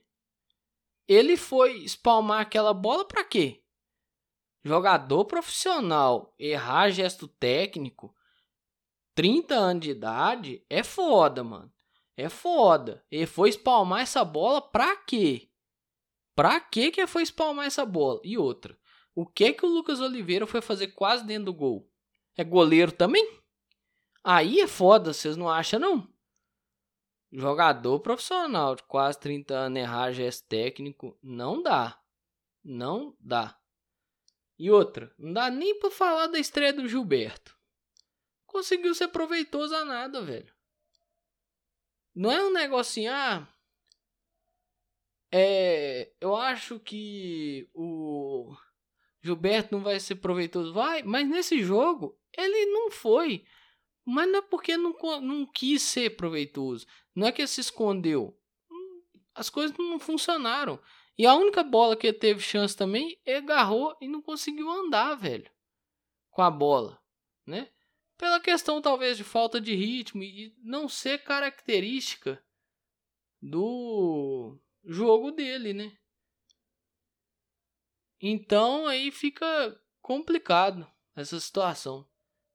Ele 1.05 1.35
foi 1.35 1.79
espalmar 1.79 2.39
aquela 2.39 2.73
bola 2.73 3.03
para 3.05 3.21
quê? 3.21 3.65
Jogador 4.63 5.25
profissional 5.25 6.33
errar 6.39 6.89
gesto 6.89 7.27
técnico, 7.27 8.15
30 9.13 9.55
anos 9.55 9.83
de 9.83 9.89
idade, 9.89 10.65
é 10.69 10.83
foda, 10.83 11.43
mano. 11.43 11.69
É 12.15 12.29
foda. 12.29 13.03
Ele 13.11 13.25
foi 13.25 13.49
espalmar 13.49 14.03
essa 14.03 14.23
bola 14.23 14.61
pra 14.61 14.95
quê? 14.95 15.49
Pra 16.33 16.61
quê 16.61 16.91
que 16.91 17.05
foi 17.05 17.23
espalmar 17.23 17.65
essa 17.65 17.85
bola? 17.85 18.21
E 18.23 18.37
outra, 18.37 18.79
o 19.13 19.25
que 19.25 19.51
que 19.51 19.65
o 19.65 19.69
Lucas 19.69 19.99
Oliveira 19.99 20.47
foi 20.47 20.61
fazer 20.61 20.93
quase 20.93 21.25
dentro 21.25 21.47
do 21.47 21.53
gol? 21.53 21.91
É 22.37 22.43
goleiro 22.45 22.93
também? 22.93 23.41
Aí 24.23 24.61
é 24.61 24.67
foda, 24.67 25.11
vocês 25.11 25.35
não 25.35 25.49
acham 25.49 25.77
não? 25.77 26.14
Jogador 27.31 27.99
profissional 27.99 28.75
de 28.75 28.83
quase 28.83 29.19
30 29.19 29.53
anos 29.53 29.79
errar 29.79 30.11
gesto 30.11 30.47
técnico, 30.47 31.17
não 31.21 31.61
dá. 31.61 31.99
Não 32.63 33.15
dá. 33.19 33.59
E 34.57 34.71
outra, 34.71 35.13
não 35.17 35.33
dá 35.33 35.49
nem 35.49 35.77
pra 35.79 35.91
falar 35.91 36.27
da 36.27 36.39
estreia 36.39 36.71
do 36.71 36.87
Gilberto. 36.87 37.55
Conseguiu 38.45 38.95
ser 38.95 39.09
proveitoso 39.09 39.75
a 39.75 39.83
nada, 39.83 40.21
velho. 40.21 40.53
Não 42.15 42.31
é 42.31 42.41
um 42.45 42.53
negocinho, 42.53 43.11
ah. 43.11 43.47
É. 45.29 46.13
Eu 46.21 46.33
acho 46.35 46.79
que 46.79 47.69
o 47.73 48.55
Gilberto 49.21 49.75
não 49.75 49.83
vai 49.83 49.99
ser 49.99 50.15
proveitoso. 50.15 50.73
Vai, 50.73 51.03
mas 51.03 51.27
nesse 51.27 51.61
jogo 51.61 52.17
ele 52.37 52.67
não 52.67 52.89
foi. 52.89 53.45
Mas 54.05 54.29
não 54.29 54.39
é 54.39 54.41
porque 54.41 54.77
não, 54.77 54.95
não 55.21 55.45
quis 55.45 55.81
ser 55.81 56.15
proveitoso. 56.15 56.85
Não 57.15 57.27
é 57.27 57.31
que 57.31 57.41
ele 57.41 57.47
se 57.47 57.61
escondeu. 57.61 58.37
As 59.33 59.49
coisas 59.49 59.75
não 59.77 59.99
funcionaram. 59.99 60.79
E 61.17 61.25
a 61.25 61.33
única 61.33 61.63
bola 61.63 61.95
que 61.95 62.07
ele 62.07 62.17
teve 62.17 62.41
chance 62.41 62.75
também, 62.75 63.19
ele 63.25 63.37
agarrou 63.37 63.95
e 64.01 64.07
não 64.07 64.21
conseguiu 64.21 64.69
andar, 64.69 65.15
velho. 65.15 65.49
Com 66.29 66.41
a 66.41 66.51
bola, 66.51 67.01
né? 67.45 67.71
Pela 68.17 68.39
questão 68.39 68.81
talvez 68.81 69.17
de 69.17 69.23
falta 69.23 69.59
de 69.59 69.73
ritmo 69.73 70.23
e 70.23 70.53
não 70.61 70.89
ser 70.89 71.23
característica 71.23 72.43
do 73.41 74.59
jogo 74.83 75.31
dele, 75.31 75.73
né? 75.73 75.97
Então 78.19 78.87
aí 78.87 79.11
fica 79.11 79.79
complicado 80.01 80.89
essa 81.15 81.39
situação, 81.39 82.07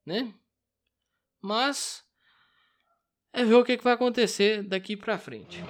né? 0.05 0.35
Mas 1.40 2.05
é 3.33 3.45
ver 3.45 3.55
o 3.55 3.65
que, 3.65 3.77
vai 3.77 3.93
acontecer 3.93 4.63
daqui 4.63 4.97
para 4.97 5.19
frente. 5.19 5.63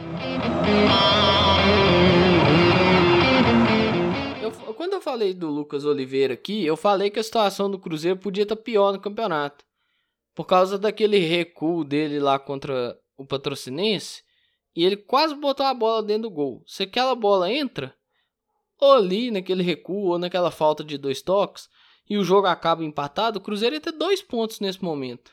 Eu, 4.42 4.74
quando 4.74 4.94
eu 4.94 5.00
falei 5.00 5.34
do 5.34 5.48
Lucas 5.48 5.84
Oliveira 5.84 6.34
aqui, 6.34 6.64
eu 6.64 6.76
falei 6.76 7.10
que 7.10 7.18
a 7.18 7.22
situação 7.22 7.70
do 7.70 7.78
Cruzeiro 7.78 8.18
podia 8.18 8.44
estar 8.44 8.56
tá 8.56 8.62
pior 8.62 8.92
no 8.92 9.00
campeonato. 9.00 9.64
Por 10.34 10.46
causa 10.46 10.78
daquele 10.78 11.18
recuo 11.18 11.84
dele 11.84 12.18
lá 12.18 12.38
contra 12.38 12.98
o 13.16 13.26
Patrocinense. 13.26 14.22
E 14.74 14.84
ele 14.84 14.96
quase 14.96 15.34
botou 15.34 15.66
a 15.66 15.74
bola 15.74 16.02
dentro 16.02 16.22
do 16.22 16.30
gol. 16.30 16.62
Se 16.66 16.84
aquela 16.84 17.14
bola 17.14 17.52
entra, 17.52 17.94
ou 18.80 18.92
ali 18.92 19.30
naquele 19.30 19.62
recuo, 19.62 20.12
ou 20.12 20.18
naquela 20.18 20.50
falta 20.50 20.82
de 20.82 20.96
dois 20.96 21.20
toques, 21.20 21.68
e 22.08 22.16
o 22.16 22.24
jogo 22.24 22.46
acaba 22.46 22.84
empatado, 22.84 23.38
o 23.38 23.42
Cruzeiro 23.42 23.76
ia 23.76 23.80
ter 23.80 23.92
dois 23.92 24.22
pontos 24.22 24.60
nesse 24.60 24.82
momento. 24.82 25.32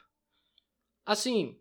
Assim, 1.05 1.57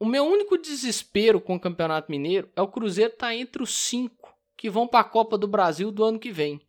o 0.00 0.06
meu 0.06 0.24
único 0.24 0.56
desespero 0.56 1.40
com 1.40 1.56
o 1.56 1.60
Campeonato 1.60 2.10
Mineiro 2.10 2.50
é 2.54 2.62
o 2.62 2.68
Cruzeiro 2.68 3.12
estar 3.12 3.28
tá 3.28 3.34
entre 3.34 3.62
os 3.62 3.74
cinco 3.74 4.32
que 4.56 4.70
vão 4.70 4.86
para 4.86 5.00
a 5.00 5.08
Copa 5.08 5.36
do 5.36 5.48
Brasil 5.48 5.90
do 5.90 6.04
ano 6.04 6.18
que 6.18 6.30
vem. 6.30 6.60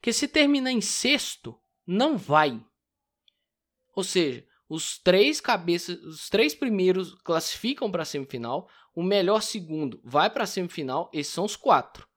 Que 0.00 0.12
se 0.12 0.26
terminar 0.26 0.70
em 0.70 0.80
sexto, 0.80 1.58
não 1.86 2.16
vai. 2.16 2.62
Ou 3.94 4.02
seja, 4.02 4.46
os 4.68 4.98
três 4.98 5.40
cabeças, 5.40 6.02
os 6.04 6.30
três 6.30 6.54
primeiros 6.54 7.14
classificam 7.22 7.90
para 7.90 8.02
a 8.02 8.06
semifinal, 8.06 8.68
o 8.94 9.02
melhor 9.02 9.42
segundo 9.42 10.00
vai 10.02 10.30
para 10.30 10.44
a 10.44 10.46
semifinal, 10.46 11.10
esses 11.12 11.32
são 11.32 11.44
os 11.44 11.56
quatro. 11.56 12.08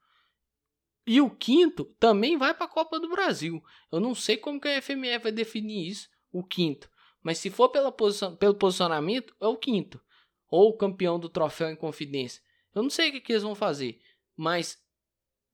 E 1.06 1.20
o 1.20 1.30
quinto 1.30 1.84
também 2.00 2.38
vai 2.38 2.54
para 2.54 2.66
a 2.66 2.70
Copa 2.70 3.00
do 3.00 3.10
Brasil. 3.10 3.62
Eu 3.92 4.00
não 4.00 4.16
sei 4.16 4.38
como 4.38 4.62
que 4.62 4.70
a 4.70 4.82
FMF 4.82 5.24
vai 5.24 5.32
definir 5.34 5.90
isso, 5.90 6.08
o 6.32 6.42
quinto. 6.42 6.90
Mas 7.22 7.38
se 7.38 7.50
for 7.50 7.68
pela 7.68 7.92
posição, 7.92 8.36
pelo 8.38 8.56
posicionamento, 8.56 9.36
é 9.42 9.48
o 9.48 9.58
quinto 9.58 10.00
ou 10.56 10.78
campeão 10.78 11.20
do 11.20 11.28
troféu 11.28 11.72
em 11.72 11.76
confidência. 11.76 12.40
Eu 12.76 12.84
não 12.84 12.90
sei 12.92 13.10
o 13.10 13.12
que, 13.12 13.22
que 13.22 13.32
eles 13.32 13.42
vão 13.42 13.56
fazer, 13.56 14.00
mas 14.38 14.80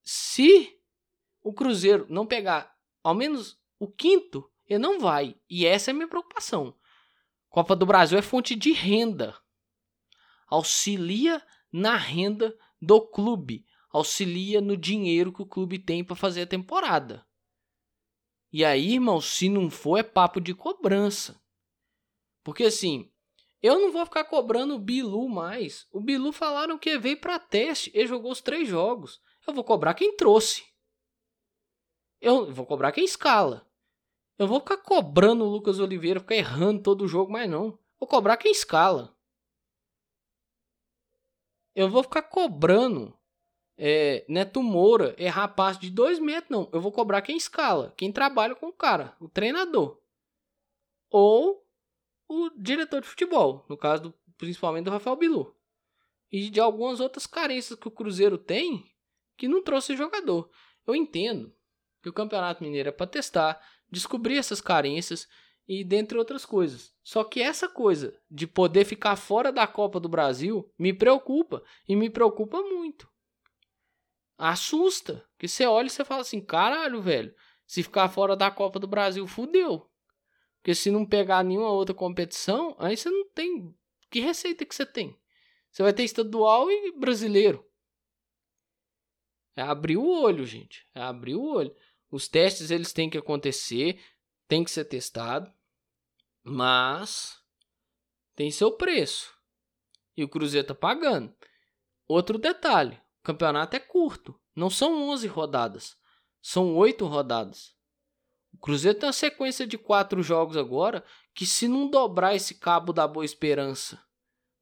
se 0.03 0.77
o 1.41 1.53
Cruzeiro 1.53 2.06
não 2.10 2.27
pegar 2.27 2.75
ao 3.01 3.15
menos 3.15 3.58
o 3.79 3.88
quinto, 3.88 4.51
ele 4.68 4.79
não 4.79 5.00
vai. 5.00 5.38
E 5.50 5.65
essa 5.65 5.89
é 5.89 5.94
a 5.94 5.96
minha 5.96 6.10
preocupação. 6.10 6.75
Copa 7.48 7.77
do 7.77 7.86
Brasil 7.86 8.18
é 8.18 8.22
fonte 8.22 8.58
de 8.58 8.74
renda. 8.74 9.39
Auxilia 10.48 11.41
na 11.72 11.96
renda 11.96 12.53
do 12.82 13.00
clube. 13.00 13.65
Auxilia 13.94 14.60
no 14.60 14.75
dinheiro 14.75 15.32
que 15.32 15.41
o 15.41 15.48
clube 15.48 15.79
tem 15.79 16.03
para 16.03 16.18
fazer 16.18 16.41
a 16.41 16.48
temporada. 16.48 17.25
E 18.51 18.65
aí, 18.65 18.96
irmão, 18.96 19.22
se 19.22 19.48
não 19.48 19.70
for, 19.70 19.96
é 19.96 20.03
papo 20.03 20.41
de 20.41 20.53
cobrança. 20.53 21.41
Porque 22.44 22.65
assim, 22.65 23.10
eu 23.61 23.79
não 23.79 23.91
vou 23.91 24.05
ficar 24.05 24.23
cobrando 24.23 24.75
o 24.75 24.79
Bilu 24.79 25.27
mais. 25.27 25.87
O 25.91 25.99
Bilu 25.99 26.31
falaram 26.31 26.77
que 26.77 26.97
veio 26.97 27.19
para 27.19 27.37
teste. 27.37 27.91
Ele 27.93 28.07
jogou 28.07 28.31
os 28.31 28.41
três 28.41 28.67
jogos. 28.67 29.21
Eu 29.45 29.53
vou 29.53 29.63
cobrar 29.63 29.93
quem 29.93 30.15
trouxe. 30.15 30.63
Eu 32.21 32.51
vou 32.53 32.65
cobrar 32.65 32.91
quem 32.91 33.03
escala. 33.03 33.67
Eu 34.37 34.47
vou 34.47 34.59
ficar 34.61 34.77
cobrando 34.77 35.43
o 35.43 35.49
Lucas 35.49 35.79
Oliveira, 35.79 36.21
ficar 36.21 36.35
errando 36.35 36.81
todo 36.81 37.03
o 37.03 37.07
jogo, 37.07 37.31
mas 37.31 37.49
não. 37.49 37.77
Vou 37.99 38.07
cobrar 38.07 38.37
quem 38.37 38.51
escala. 38.51 39.13
Eu 41.75 41.89
vou 41.89 42.03
ficar 42.03 42.23
cobrando 42.23 43.17
é, 43.77 44.25
Neto 44.27 44.63
Moura 44.63 45.15
errar 45.17 45.49
passe 45.49 45.79
de 45.79 45.89
dois 45.89 46.19
metros, 46.19 46.49
não. 46.49 46.69
Eu 46.71 46.79
vou 46.79 46.91
cobrar 46.91 47.21
quem 47.21 47.35
escala, 47.35 47.93
quem 47.97 48.11
trabalha 48.11 48.55
com 48.55 48.67
o 48.67 48.73
cara, 48.73 49.15
o 49.19 49.27
treinador. 49.27 49.99
Ou 51.09 51.65
o 52.29 52.50
diretor 52.55 53.01
de 53.01 53.07
futebol, 53.07 53.65
no 53.67 53.75
caso 53.75 54.03
do, 54.03 54.13
principalmente 54.38 54.86
do 54.86 54.91
Rafael 54.91 55.17
Bilu. 55.17 55.53
E 56.31 56.50
de 56.50 56.59
algumas 56.62 57.01
outras 57.01 57.27
carências 57.27 57.77
que 57.77 57.88
o 57.88 57.91
Cruzeiro 57.91 58.38
tem 58.38 58.89
que 59.36 59.48
não 59.48 59.62
trouxe 59.62 59.98
jogador. 59.98 60.50
Eu 60.86 60.95
entendo 60.95 61.53
que 62.01 62.09
o 62.09 62.13
Campeonato 62.13 62.63
Mineiro 62.63 62.89
é 62.89 62.91
para 62.91 63.07
testar, 63.07 63.59
descobrir 63.91 64.38
essas 64.38 64.62
carências 64.62 65.27
e 65.67 65.83
dentre 65.83 66.17
outras 66.17 66.45
coisas. 66.45 66.93
Só 67.03 67.24
que 67.24 67.41
essa 67.41 67.67
coisa 67.67 68.17
de 68.29 68.45
poder 68.45 68.86
ficar 68.86 69.15
fora 69.15 69.51
da 69.51 69.65
Copa 69.65 70.00
do 70.00 70.07
Brasil 70.07 70.71
me 70.77 70.93
preocupa 70.93 71.63
e 71.88 71.95
me 71.95 72.09
preocupa 72.09 72.62
muito 72.62 73.09
assusta. 74.39 75.24
Que 75.38 75.48
você 75.48 75.65
olha 75.65 75.88
e 75.88 75.89
você 75.89 76.05
fala 76.05 76.21
assim: 76.21 76.39
caralho, 76.39 77.01
velho, 77.01 77.36
se 77.67 77.83
ficar 77.83 78.07
fora 78.07 78.36
da 78.36 78.50
Copa 78.50 78.79
do 78.79 78.88
Brasil, 78.88 79.27
fudeu. 79.27 79.88
Porque 80.61 80.75
se 80.75 80.91
não 80.91 81.05
pegar 81.05 81.43
nenhuma 81.43 81.71
outra 81.71 81.95
competição, 81.95 82.75
aí 82.77 82.95
você 82.95 83.09
não 83.09 83.27
tem. 83.29 83.73
Que 84.09 84.19
receita 84.19 84.65
que 84.65 84.75
você 84.75 84.85
tem? 84.85 85.17
Você 85.71 85.83
vai 85.83 85.93
ter 85.93 86.03
estadual 86.03 86.69
e 86.69 86.91
brasileiro. 86.97 87.65
É 89.55 89.61
abrir 89.61 89.97
o 89.97 90.07
olho, 90.07 90.45
gente. 90.45 90.87
É 90.93 91.01
abrir 91.01 91.35
o 91.35 91.43
olho. 91.43 91.75
Os 92.11 92.27
testes 92.27 92.71
eles 92.71 92.91
têm 92.91 93.09
que 93.09 93.17
acontecer, 93.17 94.01
tem 94.47 94.63
que 94.63 94.71
ser 94.71 94.85
testado, 94.85 95.51
mas 96.43 97.39
tem 98.35 98.49
seu 98.49 98.71
preço. 98.71 99.33
E 100.17 100.23
o 100.23 100.29
Cruzeiro 100.29 100.67
tá 100.67 100.75
pagando. 100.75 101.33
Outro 102.07 102.37
detalhe, 102.37 102.95
o 103.19 103.23
campeonato 103.23 103.75
é 103.75 103.79
curto. 103.79 104.39
Não 104.55 104.69
são 104.69 105.09
11 105.09 105.27
rodadas. 105.27 105.97
São 106.41 106.75
8 106.75 107.05
rodadas. 107.05 107.75
O 108.53 108.58
Cruzeiro 108.58 108.98
tem 108.98 109.08
uma 109.08 109.13
sequência 109.13 109.65
de 109.65 109.77
4 109.77 110.22
jogos 110.22 110.58
agora 110.58 111.03
que 111.34 111.46
se 111.46 111.68
não 111.68 111.89
dobrar 111.89 112.36
esse 112.36 112.56
cabo 112.56 112.91
da 112.91 113.08
boa 113.08 113.25
esperança 113.25 114.03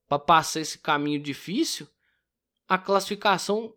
para 0.08 0.20
passar 0.20 0.62
esse 0.62 0.78
caminho 0.78 1.22
difícil, 1.22 1.88
a 2.68 2.78
classificação 2.78 3.76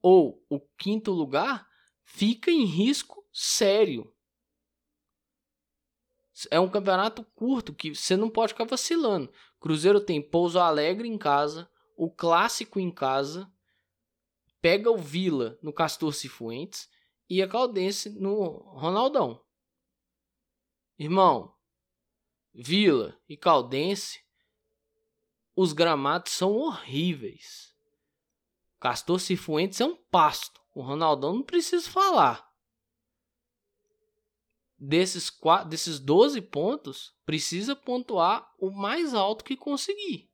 ou 0.00 0.44
o 0.48 0.60
quinto 0.60 1.10
lugar 1.10 1.68
fica 2.04 2.50
em 2.50 2.64
risco 2.64 3.26
sério. 3.32 4.12
É 6.50 6.60
um 6.60 6.68
campeonato 6.68 7.24
curto 7.34 7.74
que 7.74 7.94
você 7.94 8.16
não 8.16 8.30
pode 8.30 8.52
ficar 8.52 8.64
vacilando. 8.64 9.32
Cruzeiro 9.58 10.00
tem 10.00 10.22
Pouso 10.22 10.60
Alegre 10.60 11.08
em 11.08 11.18
casa, 11.18 11.68
o 11.96 12.08
Clássico 12.08 12.78
em 12.78 12.92
casa, 12.92 13.50
pega 14.60 14.90
o 14.90 14.96
Vila 14.96 15.58
no 15.60 15.72
Castor 15.72 16.14
Cifuentes 16.14 16.88
e 17.28 17.42
a 17.42 17.48
Caldense 17.48 18.10
no 18.10 18.48
Ronaldão. 18.74 19.44
Irmão, 20.98 21.54
Vila 22.52 23.20
e 23.28 23.36
Caldense, 23.36 24.24
os 25.54 25.72
gramados 25.72 26.32
são 26.32 26.52
horríveis. 26.52 27.74
Castor 28.80 29.20
Cifuentes 29.20 29.80
é 29.80 29.84
um 29.84 29.96
pasto. 29.96 30.60
O 30.74 30.82
Ronaldão 30.82 31.34
não 31.34 31.42
precisa 31.42 31.90
falar. 31.90 32.48
Desses, 34.78 35.28
quatro, 35.28 35.68
desses 35.68 35.98
12 35.98 36.40
pontos, 36.42 37.16
precisa 37.26 37.74
pontuar 37.74 38.54
o 38.58 38.70
mais 38.70 39.12
alto 39.12 39.44
que 39.44 39.56
conseguir 39.56 40.28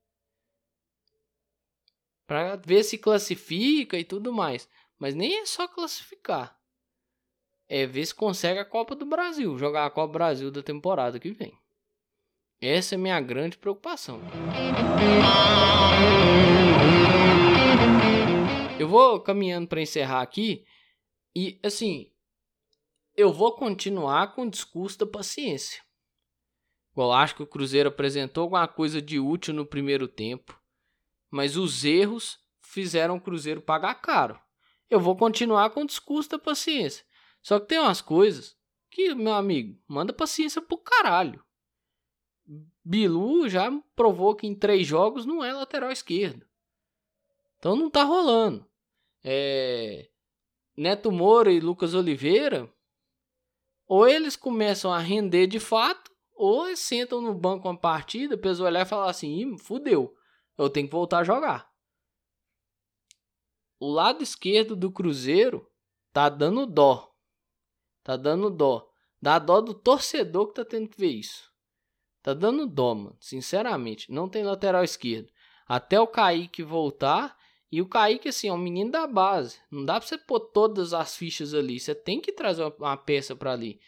para 2.26 2.56
ver 2.56 2.82
se 2.82 2.98
classifica 2.98 3.98
e 3.98 4.04
tudo 4.04 4.32
mais. 4.32 4.68
Mas 4.98 5.14
nem 5.14 5.40
é 5.40 5.46
só 5.46 5.66
classificar. 5.68 6.58
É 7.68 7.86
ver 7.86 8.04
se 8.04 8.14
consegue 8.14 8.58
a 8.58 8.64
Copa 8.64 8.94
do 8.94 9.06
Brasil, 9.06 9.56
jogar 9.58 9.86
a 9.86 9.90
Copa 9.90 10.12
Brasil 10.12 10.50
da 10.50 10.62
temporada 10.62 11.18
que 11.18 11.30
vem. 11.30 11.52
Essa 12.60 12.94
é 12.94 12.98
minha 12.98 13.20
grande 13.20 13.58
preocupação. 13.58 14.20
Eu 18.78 18.88
vou 18.88 19.20
caminhando 19.20 19.68
para 19.68 19.80
encerrar 19.80 20.20
aqui 20.20 20.64
e 21.34 21.58
assim, 21.62 22.10
eu 23.16 23.32
vou 23.32 23.54
continuar 23.56 24.34
com 24.34 24.42
o 24.42 24.50
discurso 24.50 24.98
da 24.98 25.06
paciência. 25.06 25.82
Eu 26.96 27.12
acho 27.12 27.34
que 27.34 27.42
o 27.42 27.46
Cruzeiro 27.46 27.88
apresentou 27.88 28.42
alguma 28.42 28.68
coisa 28.68 29.00
de 29.00 29.18
útil 29.18 29.52
no 29.52 29.66
primeiro 29.66 30.06
tempo 30.06 30.58
mas 31.34 31.56
os 31.56 31.84
erros 31.84 32.38
fizeram 32.62 33.16
o 33.16 33.20
Cruzeiro 33.20 33.60
pagar 33.60 33.96
caro. 33.96 34.38
Eu 34.88 35.00
vou 35.00 35.16
continuar 35.16 35.68
com 35.70 35.82
o 35.82 35.86
discurso 35.86 36.30
da 36.30 36.38
paciência. 36.38 37.04
Só 37.44 37.60
que 37.60 37.66
tem 37.66 37.78
umas 37.78 38.00
coisas 38.00 38.56
que, 38.90 39.14
meu 39.14 39.34
amigo, 39.34 39.80
manda 39.86 40.12
paciência 40.12 40.60
pro 40.60 40.76
caralho. 40.76 41.44
Bilu 42.84 43.48
já 43.48 43.70
provou 43.94 44.34
que 44.34 44.48
em 44.48 44.54
três 44.54 44.84
jogos 44.84 45.24
não 45.24 45.44
é 45.44 45.52
lateral 45.52 45.92
esquerdo. 45.92 46.44
Então 47.58 47.76
não 47.76 47.88
tá 47.88 48.02
rolando. 48.02 48.66
É... 49.22 50.10
Neto 50.76 51.12
Moura 51.12 51.52
e 51.52 51.60
Lucas 51.60 51.94
Oliveira, 51.94 52.68
ou 53.86 54.08
eles 54.08 54.34
começam 54.34 54.92
a 54.92 54.98
render 54.98 55.46
de 55.46 55.60
fato, 55.60 56.10
ou 56.34 56.66
eles 56.66 56.80
sentam 56.80 57.20
no 57.20 57.32
banco 57.32 57.68
uma 57.68 57.78
partida, 57.78 58.34
depois 58.34 58.58
olhar 58.58 58.84
e 58.84 58.88
falar 58.88 59.08
assim, 59.08 59.56
fudeu 59.58 60.12
eu 60.56 60.70
tenho 60.70 60.86
que 60.86 60.92
voltar 60.92 61.18
a 61.18 61.24
jogar. 61.24 61.70
O 63.78 63.90
lado 63.90 64.22
esquerdo 64.22 64.74
do 64.74 64.90
Cruzeiro 64.90 65.70
tá 66.12 66.28
dando 66.28 66.66
dó. 66.66 67.13
Tá 68.04 68.16
dando 68.16 68.50
dó. 68.50 68.88
Dá 69.20 69.38
dó 69.38 69.62
do 69.62 69.72
torcedor 69.72 70.48
que 70.48 70.54
tá 70.54 70.64
tendo 70.64 70.88
que 70.88 71.00
ver 71.00 71.12
isso. 71.12 71.50
Tá 72.22 72.34
dando 72.34 72.66
dó, 72.66 72.94
mano. 72.94 73.16
Sinceramente. 73.18 74.12
Não 74.12 74.28
tem 74.28 74.44
lateral 74.44 74.84
esquerdo. 74.84 75.32
Até 75.66 75.98
o 75.98 76.06
Kaique 76.06 76.62
voltar. 76.62 77.36
E 77.72 77.80
o 77.80 77.88
Kaique, 77.88 78.28
assim, 78.28 78.48
é 78.48 78.52
um 78.52 78.58
menino 78.58 78.90
da 78.90 79.06
base. 79.06 79.58
Não 79.70 79.84
dá 79.84 79.98
pra 79.98 80.06
você 80.06 80.18
pôr 80.18 80.38
todas 80.38 80.92
as 80.92 81.16
fichas 81.16 81.54
ali. 81.54 81.80
Você 81.80 81.94
tem 81.94 82.20
que 82.20 82.30
trazer 82.30 82.62
uma 82.78 82.96
peça 82.96 83.34
para 83.34 83.52
ali. 83.52 83.80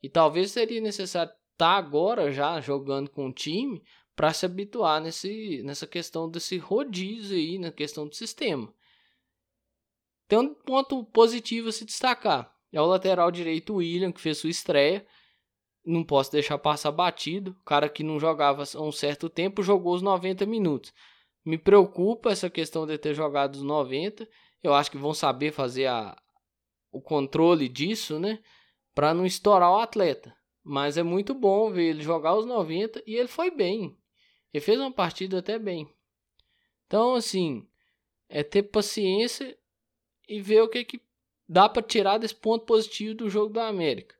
E 0.00 0.08
talvez 0.08 0.52
seria 0.52 0.80
necessário 0.80 1.32
estar 1.32 1.42
tá 1.56 1.76
agora 1.76 2.32
já 2.32 2.60
jogando 2.60 3.10
com 3.10 3.26
o 3.26 3.32
time 3.32 3.82
para 4.14 4.32
se 4.32 4.46
habituar 4.46 5.00
nesse, 5.00 5.62
nessa 5.64 5.86
questão 5.86 6.30
desse 6.30 6.56
rodízio 6.56 7.36
aí, 7.36 7.58
na 7.58 7.72
questão 7.72 8.06
do 8.06 8.14
sistema. 8.14 8.72
Tem 10.28 10.38
um 10.38 10.54
ponto 10.54 11.04
positivo 11.04 11.68
a 11.68 11.72
se 11.72 11.84
destacar. 11.84 12.57
É 12.72 12.80
o 12.80 12.86
lateral 12.86 13.30
direito 13.30 13.76
William, 13.76 14.12
que 14.12 14.20
fez 14.20 14.38
sua 14.38 14.50
estreia. 14.50 15.06
Não 15.84 16.04
posso 16.04 16.30
deixar 16.32 16.58
passar 16.58 16.92
batido. 16.92 17.52
O 17.60 17.64
cara 17.64 17.88
que 17.88 18.02
não 18.02 18.20
jogava 18.20 18.62
há 18.62 18.82
um 18.82 18.92
certo 18.92 19.28
tempo 19.28 19.62
jogou 19.62 19.94
os 19.94 20.02
90 20.02 20.44
minutos. 20.44 20.92
Me 21.44 21.56
preocupa 21.56 22.30
essa 22.30 22.50
questão 22.50 22.86
de 22.86 22.98
ter 22.98 23.14
jogado 23.14 23.54
os 23.54 23.62
90. 23.62 24.28
Eu 24.62 24.74
acho 24.74 24.90
que 24.90 24.98
vão 24.98 25.14
saber 25.14 25.52
fazer 25.52 25.86
a, 25.86 26.16
o 26.92 27.00
controle 27.00 27.68
disso, 27.68 28.18
né? 28.18 28.40
Para 28.94 29.14
não 29.14 29.24
estourar 29.24 29.70
o 29.70 29.78
atleta. 29.78 30.36
Mas 30.62 30.98
é 30.98 31.02
muito 31.02 31.34
bom 31.34 31.70
ver 31.70 31.90
ele 31.90 32.02
jogar 32.02 32.34
os 32.34 32.44
90 32.44 33.02
e 33.06 33.14
ele 33.14 33.28
foi 33.28 33.50
bem. 33.50 33.96
Ele 34.52 34.60
fez 34.62 34.78
uma 34.78 34.92
partida 34.92 35.38
até 35.38 35.58
bem. 35.58 35.88
Então, 36.86 37.14
assim, 37.14 37.66
é 38.28 38.42
ter 38.42 38.64
paciência 38.64 39.56
e 40.28 40.40
ver 40.40 40.62
o 40.62 40.68
que, 40.68 40.84
que 40.84 41.00
dá 41.48 41.68
para 41.68 41.82
tirar 41.82 42.18
desse 42.18 42.34
ponto 42.34 42.64
positivo 42.64 43.14
do 43.14 43.30
jogo 43.30 43.52
da 43.52 43.66
América. 43.66 44.14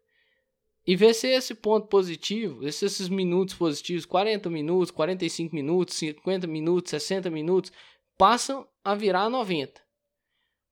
E 0.87 0.97
ver 0.97 1.13
se 1.15 1.29
esse 1.29 1.55
ponto 1.55 1.87
positivo, 1.89 2.67
esses 2.67 3.09
minutos 3.09 3.55
positivos, 3.55 4.07
40 4.07 4.49
minutos, 4.49 4.91
45 4.91 5.55
minutos, 5.55 5.95
50 5.97 6.47
minutos, 6.47 6.91
60 6.91 7.31
minutos, 7.31 7.71
passam 8.17 8.67
a 8.83 8.95
virar 8.95 9.29
90. 9.29 9.81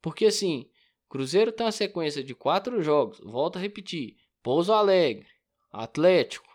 Porque 0.00 0.26
assim, 0.26 0.70
Cruzeiro 1.08 1.52
tem 1.52 1.66
uma 1.66 1.72
sequência 1.72 2.24
de 2.24 2.34
quatro 2.34 2.82
jogos, 2.82 3.20
volto 3.20 3.56
a 3.56 3.60
repetir: 3.60 4.16
Pouso 4.42 4.72
Alegre, 4.72 5.26
Atlético, 5.70 6.48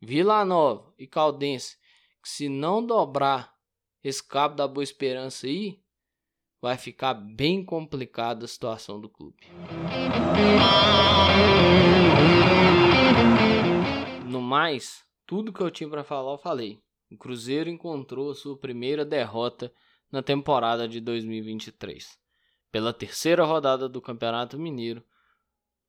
Vila 0.00 0.44
Nova 0.44 0.92
e 0.98 1.06
Caldense 1.06 1.78
que 2.22 2.28
se 2.28 2.48
não 2.48 2.84
dobrar 2.84 3.54
esse 4.02 4.22
cabo 4.22 4.54
da 4.54 4.68
Boa 4.68 4.84
Esperança 4.84 5.46
aí, 5.46 5.80
vai 6.60 6.76
ficar 6.76 7.14
bem 7.14 7.64
complicada 7.64 8.44
a 8.44 8.48
situação 8.48 9.00
do 9.00 9.08
clube. 9.08 9.46
No 14.26 14.42
mais, 14.42 15.04
tudo 15.26 15.52
que 15.52 15.60
eu 15.60 15.70
tinha 15.70 15.88
para 15.88 16.04
falar 16.04 16.32
eu 16.32 16.38
falei. 16.38 16.78
O 17.10 17.16
Cruzeiro 17.16 17.68
encontrou 17.68 18.34
sua 18.34 18.56
primeira 18.56 19.04
derrota 19.04 19.72
na 20.12 20.22
temporada 20.22 20.86
de 20.86 21.00
2023. 21.00 22.18
Pela 22.70 22.92
terceira 22.92 23.44
rodada 23.44 23.88
do 23.88 24.00
Campeonato 24.00 24.58
Mineiro, 24.58 25.02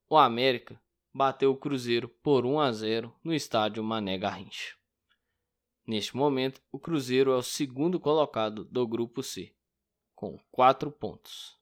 o 0.09 0.17
América 0.17 0.81
bateu 1.13 1.51
o 1.51 1.57
Cruzeiro 1.57 2.07
por 2.23 2.45
1 2.45 2.59
a 2.59 2.71
0 2.71 3.13
no 3.23 3.33
estádio 3.33 3.83
Mané 3.83 4.17
Garrincha. 4.17 4.75
Neste 5.85 6.15
momento, 6.15 6.61
o 6.71 6.79
Cruzeiro 6.79 7.31
é 7.31 7.35
o 7.35 7.43
segundo 7.43 7.99
colocado 7.99 8.63
do 8.65 8.87
grupo 8.87 9.21
C, 9.21 9.53
com 10.21 10.37
4 10.51 10.91
pontos, 10.91 11.57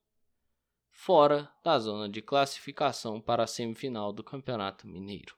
fora 0.92 1.50
da 1.64 1.80
zona 1.80 2.10
de 2.10 2.22
classificação 2.22 3.22
para 3.22 3.44
a 3.44 3.48
semifinal 3.48 4.12
do 4.12 4.22
Campeonato 4.22 4.86
Mineiro. 4.86 5.34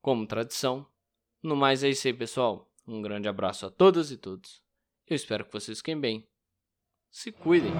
Como 0.00 0.26
tradição, 0.26 0.84
no 1.40 1.54
mais 1.54 1.84
é 1.84 1.88
isso 1.88 2.08
aí, 2.08 2.12
pessoal. 2.12 2.68
Um 2.84 3.00
grande 3.00 3.28
abraço 3.28 3.64
a 3.64 3.70
todas 3.70 4.10
e 4.10 4.16
todos. 4.16 4.60
Eu 5.06 5.14
espero 5.14 5.44
que 5.44 5.52
vocês 5.52 5.78
fiquem 5.78 6.00
bem. 6.00 6.26
Se 7.12 7.30
cuidem. 7.30 7.70